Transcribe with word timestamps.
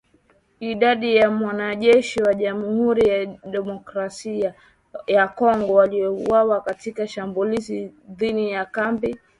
Idadi 0.59 1.15
ya 1.15 1.29
wanajeshi 1.29 2.21
wa 2.23 2.33
Jamuhuri 2.33 3.09
ya 3.09 3.25
Demokrasia 3.25 4.53
ya 5.07 5.27
Kongo 5.27 5.73
waliouawa 5.73 6.61
katika 6.61 7.07
shambulizi 7.07 7.93
dhidi 8.09 8.51
ya 8.51 8.65
kambi 8.65 8.95
zao 9.07 9.11
haijajulikana 9.13 9.27